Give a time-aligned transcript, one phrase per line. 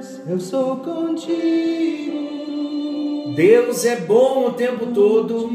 [0.00, 2.30] temas, eu sou contigo.
[3.36, 5.52] Deus é bom o tempo todo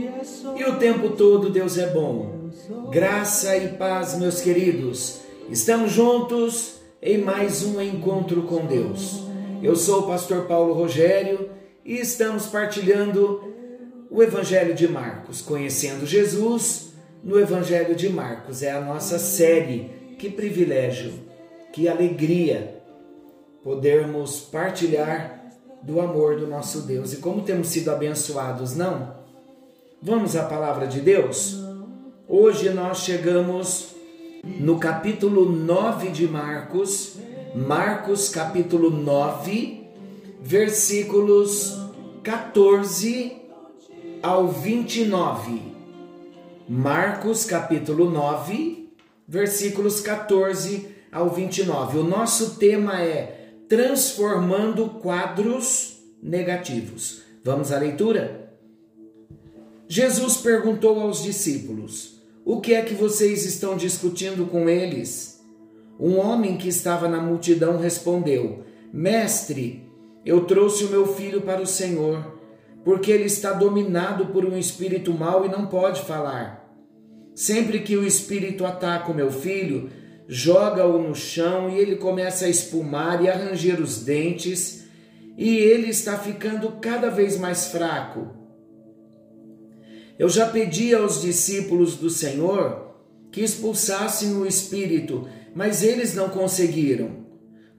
[0.56, 2.50] e o tempo todo Deus é bom.
[2.90, 5.20] Graça e paz, meus queridos.
[5.50, 9.24] Estamos juntos em mais um encontro com Deus.
[9.62, 11.50] Eu sou o pastor Paulo Rogério
[11.84, 13.54] e estamos partilhando
[14.10, 18.64] o Evangelho de Marcos, conhecendo Jesus no Evangelho de Marcos.
[18.64, 19.94] É a nossa série.
[20.18, 21.12] Que privilégio,
[21.74, 22.75] que alegria
[23.66, 25.44] podermos partilhar
[25.82, 29.16] do amor do nosso Deus e como temos sido abençoados, não?
[30.00, 31.64] Vamos à palavra de Deus?
[32.28, 33.96] Hoje nós chegamos
[34.44, 37.16] no capítulo 9 de Marcos,
[37.56, 39.84] Marcos capítulo 9,
[40.44, 41.76] versículos
[42.22, 43.36] 14
[44.22, 45.74] ao 29.
[46.70, 48.94] Marcos capítulo 9,
[49.28, 51.98] versículos 14 ao 29.
[51.98, 53.35] O nosso tema é
[53.68, 57.22] transformando quadros negativos.
[57.44, 58.52] Vamos à leitura?
[59.88, 65.44] Jesus perguntou aos discípulos: O que é que vocês estão discutindo com eles?
[66.00, 69.88] Um homem que estava na multidão respondeu: Mestre,
[70.26, 72.40] eu trouxe o meu filho para o Senhor,
[72.84, 76.66] porque ele está dominado por um espírito mau e não pode falar.
[77.34, 79.90] Sempre que o espírito ataca o meu filho,
[80.28, 84.86] joga-o no chão e ele começa a espumar e a ranger os dentes,
[85.38, 88.34] e ele está ficando cada vez mais fraco.
[90.18, 92.96] Eu já pedi aos discípulos do Senhor
[93.32, 97.26] que expulsassem o espírito, mas eles não conseguiram.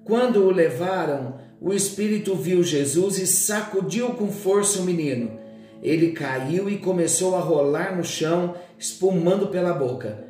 [0.04, 5.38] Quando o levaram, o espírito viu Jesus e sacudiu com força o menino.
[5.82, 10.25] Ele caiu e começou a rolar no chão, espumando pela boca.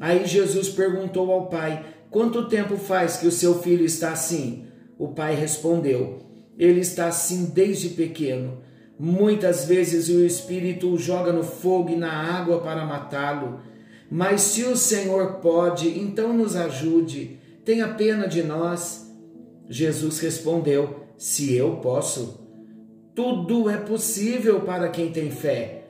[0.00, 4.64] Aí Jesus perguntou ao pai: Quanto tempo faz que o seu filho está assim?
[4.98, 6.18] O pai respondeu:
[6.58, 8.62] Ele está assim desde pequeno.
[8.98, 13.60] Muitas vezes o espírito o joga no fogo e na água para matá-lo.
[14.10, 17.38] Mas se o Senhor pode, então nos ajude.
[17.64, 19.06] Tenha pena de nós.
[19.68, 22.40] Jesus respondeu: Se eu posso,
[23.14, 25.84] tudo é possível para quem tem fé.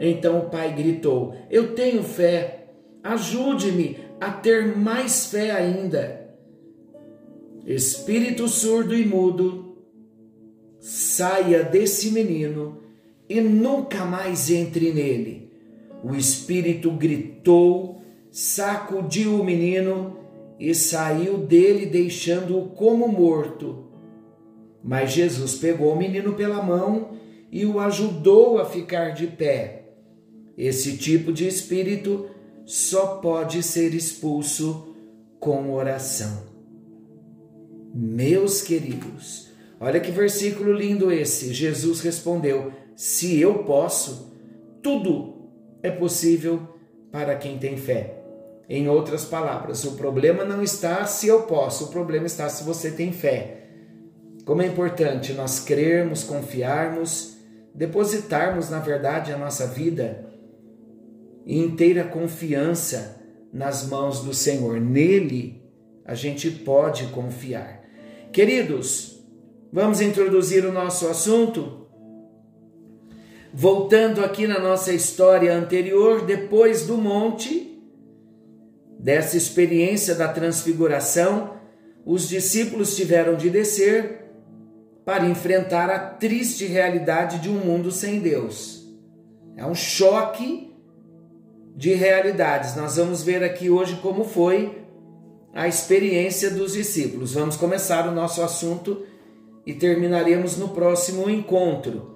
[0.00, 2.61] Então o pai gritou: Eu tenho fé
[3.02, 6.22] ajude-me a ter mais fé ainda.
[7.66, 9.76] Espírito surdo e mudo,
[10.80, 12.78] saia desse menino
[13.28, 15.50] e nunca mais entre nele.
[16.02, 20.18] O espírito gritou, sacudiu o menino
[20.58, 23.86] e saiu dele, deixando-o como morto.
[24.82, 27.12] Mas Jesus pegou o menino pela mão
[27.50, 29.84] e o ajudou a ficar de pé.
[30.58, 32.26] Esse tipo de espírito
[32.64, 34.94] só pode ser expulso
[35.40, 36.42] com oração.
[37.94, 39.50] Meus queridos,
[39.80, 41.52] olha que versículo lindo esse.
[41.52, 44.32] Jesus respondeu: Se eu posso,
[44.82, 45.50] tudo
[45.82, 46.68] é possível
[47.10, 48.18] para quem tem fé.
[48.68, 52.90] Em outras palavras, o problema não está se eu posso, o problema está se você
[52.90, 53.66] tem fé.
[54.46, 57.36] Como é importante nós crermos, confiarmos,
[57.74, 60.31] depositarmos na verdade a nossa vida
[61.44, 63.20] e inteira confiança
[63.52, 64.80] nas mãos do Senhor.
[64.80, 65.62] Nele
[66.04, 67.82] a gente pode confiar.
[68.32, 69.22] Queridos,
[69.72, 71.86] vamos introduzir o nosso assunto?
[73.52, 77.78] Voltando aqui na nossa história anterior, depois do monte,
[78.98, 81.54] dessa experiência da transfiguração,
[82.04, 84.22] os discípulos tiveram de descer
[85.04, 88.88] para enfrentar a triste realidade de um mundo sem Deus.
[89.56, 90.71] É um choque
[91.74, 92.76] de realidades.
[92.76, 94.82] Nós vamos ver aqui hoje como foi
[95.54, 97.34] a experiência dos discípulos.
[97.34, 99.02] Vamos começar o nosso assunto
[99.66, 102.10] e terminaremos no próximo encontro.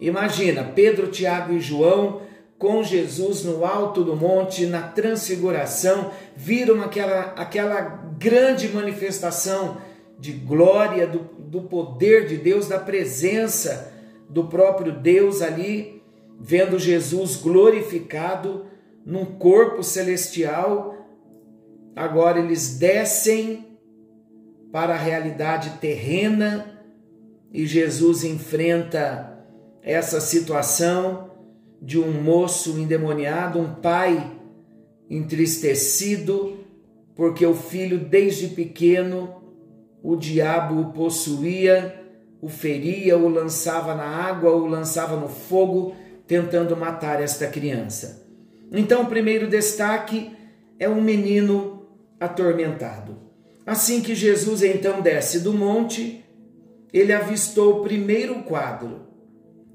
[0.00, 2.22] Imagina Pedro, Tiago e João
[2.58, 7.80] com Jesus no alto do monte, na transfiguração, viram aquela, aquela
[8.18, 9.76] grande manifestação
[10.18, 13.92] de glória, do, do poder de Deus, da presença
[14.28, 16.02] do próprio Deus ali,
[16.40, 18.64] vendo Jesus glorificado
[19.06, 21.06] num corpo celestial,
[21.94, 23.78] agora eles descem
[24.72, 26.82] para a realidade terrena
[27.52, 29.32] e Jesus enfrenta
[29.80, 31.30] essa situação
[31.80, 34.32] de um moço endemoniado, um pai
[35.08, 36.58] entristecido,
[37.14, 39.40] porque o filho, desde pequeno,
[40.02, 42.04] o diabo o possuía,
[42.42, 45.94] o feria, o lançava na água, o lançava no fogo,
[46.26, 48.25] tentando matar esta criança.
[48.72, 50.32] Então, o primeiro destaque
[50.78, 51.86] é um menino
[52.18, 53.18] atormentado.
[53.64, 56.24] Assim que Jesus então desce do monte,
[56.92, 59.06] ele avistou o primeiro quadro,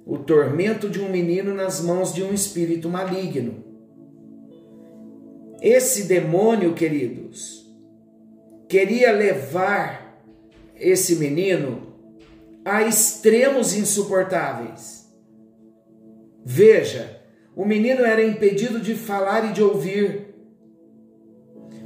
[0.05, 3.63] o tormento de um menino nas mãos de um espírito maligno.
[5.61, 7.69] Esse demônio, queridos,
[8.67, 10.23] queria levar
[10.75, 11.93] esse menino
[12.65, 15.07] a extremos insuportáveis.
[16.43, 17.20] Veja,
[17.56, 20.33] o menino era impedido de falar e de ouvir.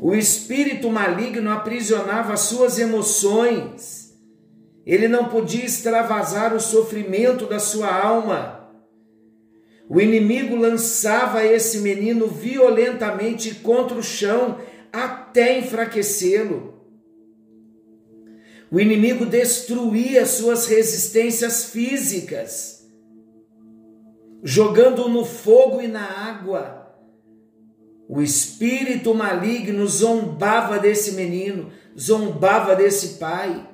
[0.02, 4.14] O espírito maligno aprisionava suas emoções.
[4.86, 8.70] Ele não podia extravasar o sofrimento da sua alma.
[9.90, 14.60] O inimigo lançava esse menino violentamente contra o chão
[14.92, 16.76] até enfraquecê-lo.
[18.72, 22.75] O inimigo destruía suas resistências físicas,
[24.47, 26.86] jogando no fogo e na água
[28.07, 33.68] o espírito maligno zombava desse menino, zombava desse pai.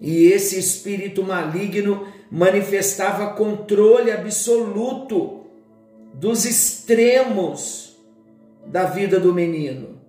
[0.00, 5.46] E esse espírito maligno manifestava controle absoluto
[6.12, 7.96] dos extremos
[8.66, 10.00] da vida do menino.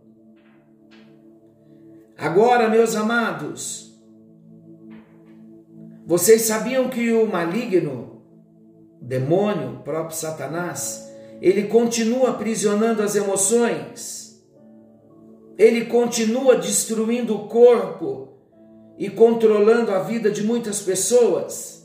[2.18, 3.96] Agora, meus amados,
[6.08, 8.07] vocês sabiam que o maligno,
[9.02, 11.08] o demônio, o próprio Satanás,
[11.42, 14.44] ele continua aprisionando as emoções,
[15.58, 18.30] ele continua destruindo o corpo
[18.98, 21.78] e controlando a vida de muitas pessoas.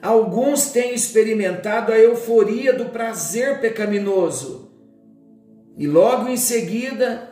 [0.00, 4.70] Alguns têm experimentado a euforia do prazer pecaminoso
[5.76, 7.28] e logo em seguida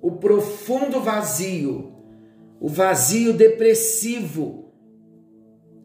[0.00, 1.92] o profundo vazio,
[2.60, 4.69] o vazio depressivo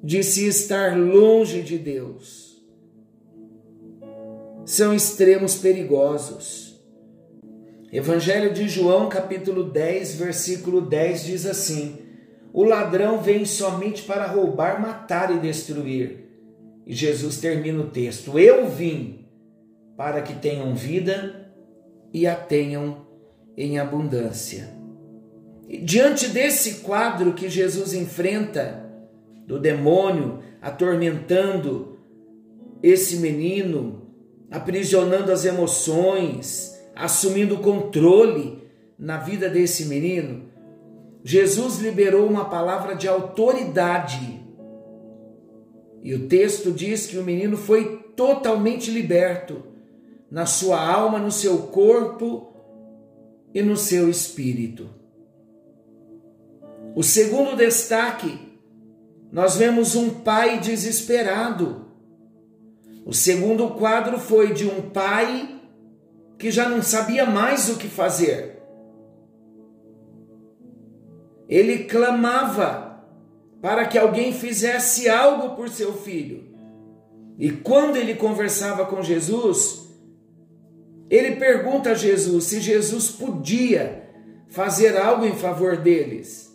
[0.05, 2.63] de se estar longe de Deus
[4.63, 6.79] são extremos perigosos.
[7.91, 11.97] Evangelho de João, capítulo 10, versículo 10 diz assim:
[12.53, 16.29] O ladrão vem somente para roubar, matar e destruir.
[16.85, 19.25] E Jesus termina o texto: Eu vim
[19.97, 21.51] para que tenham vida
[22.13, 23.07] e a tenham
[23.57, 24.69] em abundância.
[25.67, 28.84] E diante desse quadro que Jesus enfrenta,
[29.45, 31.99] do demônio atormentando
[32.81, 34.09] esse menino,
[34.49, 38.63] aprisionando as emoções, assumindo o controle
[38.97, 40.45] na vida desse menino,
[41.23, 44.39] Jesus liberou uma palavra de autoridade.
[46.03, 49.63] E o texto diz que o menino foi totalmente liberto
[50.29, 52.53] na sua alma, no seu corpo
[53.53, 54.89] e no seu espírito.
[56.95, 58.44] O segundo destaque,
[59.35, 61.85] nós vemos um pai desesperado
[63.05, 65.61] o segundo quadro foi de um pai
[66.39, 68.63] que já não sabia mais o que fazer.
[71.47, 73.05] Ele clamava
[73.61, 76.51] para que alguém fizesse algo por seu filho.
[77.37, 79.87] E quando ele conversava com Jesus,
[81.07, 84.09] ele pergunta a Jesus se Jesus podia
[84.49, 86.51] fazer algo em favor deles.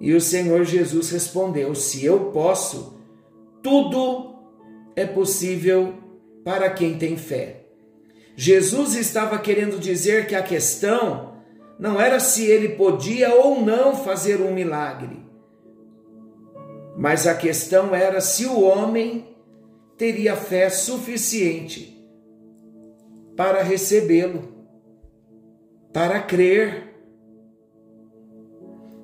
[0.00, 2.98] E o Senhor Jesus respondeu: Se eu posso,
[3.62, 4.36] tudo
[4.94, 5.94] é possível
[6.44, 7.64] para quem tem fé.
[8.36, 11.34] Jesus estava querendo dizer que a questão
[11.78, 15.24] não era se ele podia ou não fazer um milagre,
[16.96, 19.36] mas a questão era se o homem
[19.96, 21.96] teria fé suficiente
[23.36, 24.48] para recebê-lo,
[25.92, 26.86] para crer.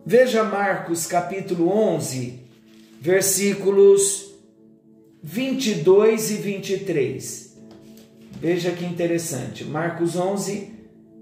[0.07, 2.39] Veja Marcos capítulo 11,
[3.01, 4.35] versículos
[5.23, 7.57] 22 e 23.
[8.39, 9.65] Veja que interessante.
[9.65, 10.75] Marcos 11,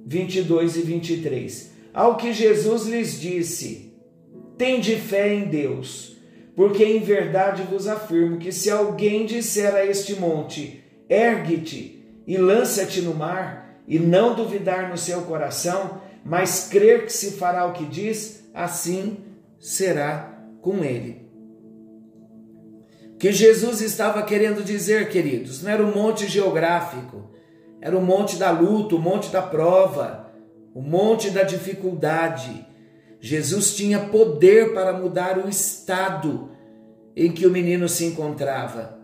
[0.04, 1.70] 22 e 23.
[1.94, 3.94] Ao que Jesus lhes disse:
[4.58, 6.16] Tende fé em Deus,
[6.56, 13.00] porque em verdade vos afirmo que se alguém disser a este monte: Ergue-te e lança-te
[13.00, 17.84] no mar, e não duvidar no seu coração, mas crer que se fará o que
[17.84, 19.18] diz, assim
[19.58, 21.22] será com ele
[23.22, 27.30] que Jesus estava querendo dizer, queridos, não era um monte geográfico,
[27.80, 30.32] era o monte da luta, o monte da prova,
[30.74, 32.66] o monte da dificuldade.
[33.20, 36.50] Jesus tinha poder para mudar o estado
[37.14, 38.98] em que o menino se encontrava.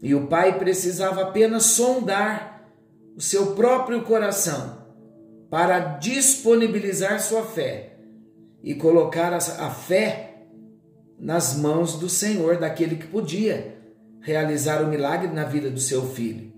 [0.00, 2.70] E o pai precisava apenas sondar
[3.16, 4.86] o seu próprio coração
[5.50, 7.91] para disponibilizar sua fé
[8.62, 10.46] e colocar a fé
[11.18, 13.76] nas mãos do Senhor, daquele que podia
[14.20, 16.52] realizar o milagre na vida do seu filho.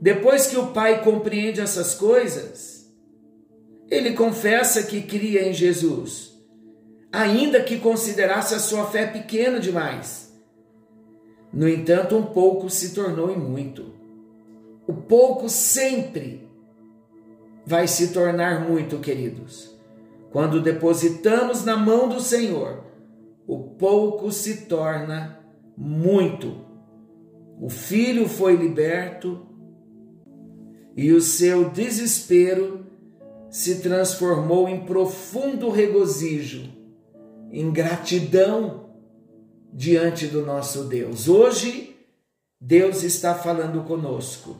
[0.00, 2.92] Depois que o pai compreende essas coisas,
[3.90, 6.34] ele confessa que cria em Jesus,
[7.12, 10.32] ainda que considerasse a sua fé pequena demais.
[11.52, 13.94] No entanto, um pouco se tornou em muito.
[14.86, 16.46] O pouco sempre
[17.64, 19.75] vai se tornar muito, queridos.
[20.30, 22.84] Quando depositamos na mão do Senhor,
[23.46, 25.40] o pouco se torna
[25.76, 26.64] muito.
[27.60, 29.46] O filho foi liberto
[30.96, 32.86] e o seu desespero
[33.50, 36.70] se transformou em profundo regozijo,
[37.50, 38.90] em gratidão
[39.72, 41.28] diante do nosso Deus.
[41.28, 41.96] Hoje,
[42.60, 44.56] Deus está falando conosco.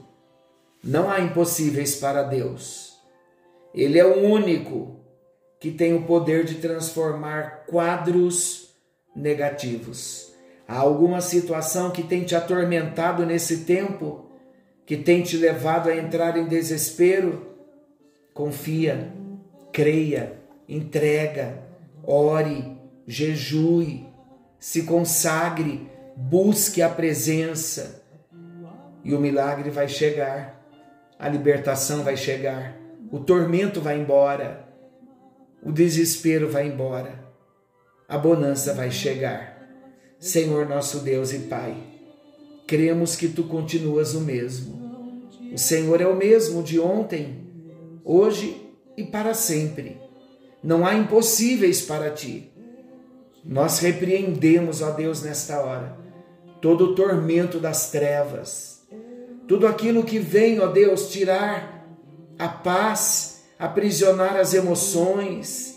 [0.84, 2.94] Não há impossíveis para Deus.
[3.74, 5.00] Ele é o único
[5.60, 8.74] que tem o poder de transformar quadros
[9.14, 10.32] negativos.
[10.68, 14.30] Há alguma situação que tem te atormentado nesse tempo,
[14.84, 17.54] que tem te levado a entrar em desespero?
[18.34, 19.12] Confia,
[19.72, 21.62] creia, entrega,
[22.04, 24.06] ore, jejue,
[24.58, 28.02] se consagre, busque a presença
[29.04, 30.60] e o milagre vai chegar,
[31.16, 32.76] a libertação vai chegar,
[33.12, 34.65] o tormento vai embora,
[35.66, 37.18] o desespero vai embora,
[38.08, 39.68] a bonança vai chegar.
[40.16, 41.76] Senhor nosso Deus e Pai,
[42.68, 45.28] cremos que tu continuas o mesmo.
[45.52, 47.48] O Senhor é o mesmo de ontem,
[48.04, 50.00] hoje e para sempre.
[50.62, 52.48] Não há impossíveis para ti.
[53.44, 55.98] Nós repreendemos, ó Deus, nesta hora,
[56.62, 58.86] todo o tormento das trevas,
[59.48, 61.84] tudo aquilo que vem, ó Deus, tirar
[62.38, 65.76] a paz, aprisionar as emoções,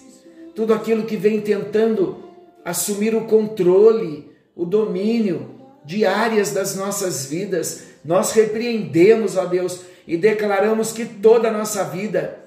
[0.55, 2.24] tudo aquilo que vem tentando
[2.65, 5.55] assumir o controle, o domínio
[5.86, 7.83] de áreas das nossas vidas.
[8.03, 12.39] Nós repreendemos, ó Deus, e declaramos que toda a nossa vida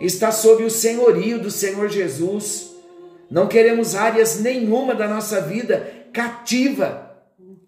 [0.00, 2.74] está sob o senhorio do Senhor Jesus.
[3.30, 7.16] Não queremos áreas nenhuma da nossa vida cativa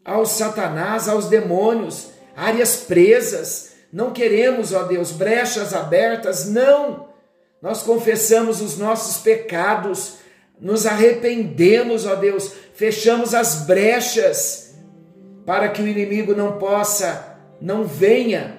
[0.04, 3.67] ao Satanás, aos demônios, áreas presas.
[3.92, 7.08] Não queremos, ó Deus, brechas abertas, não.
[7.60, 10.18] Nós confessamos os nossos pecados,
[10.60, 14.74] nos arrependemos, ó Deus, fechamos as brechas
[15.46, 18.58] para que o inimigo não possa, não venha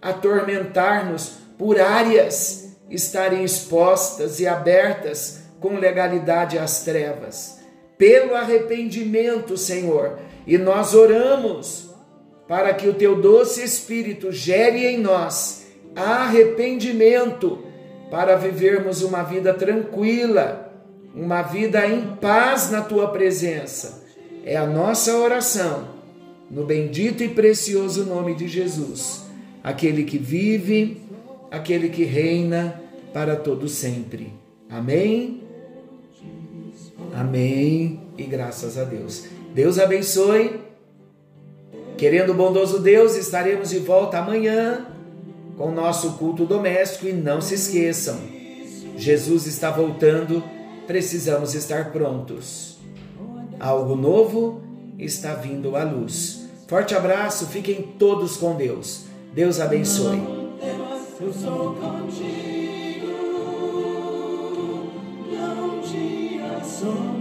[0.00, 7.60] atormentar-nos por áreas estarem expostas e abertas com legalidade às trevas.
[7.96, 11.89] Pelo arrependimento, Senhor, e nós oramos
[12.50, 17.64] para que o teu doce Espírito gere em nós arrependimento
[18.10, 20.70] para vivermos uma vida tranquila
[21.14, 24.04] uma vida em paz na tua presença.
[24.44, 25.88] É a nossa oração,
[26.50, 29.24] no bendito e precioso nome de Jesus,
[29.62, 31.00] aquele que vive,
[31.50, 32.80] aquele que reina
[33.12, 34.32] para todo sempre.
[34.68, 35.42] Amém.
[37.12, 39.26] Amém e graças a Deus.
[39.52, 40.69] Deus abençoe.
[42.00, 44.86] Querendo o bondoso Deus, estaremos de volta amanhã
[45.58, 48.18] com o nosso culto doméstico e não se esqueçam,
[48.96, 50.42] Jesus está voltando
[50.86, 52.78] precisamos estar prontos.
[53.60, 54.62] Algo novo
[54.98, 56.48] está vindo à luz.
[56.66, 59.04] Forte abraço, fiquem todos com Deus.
[59.34, 60.22] Deus abençoe.
[61.20, 63.08] Eu sou contigo,
[65.30, 67.19] não te.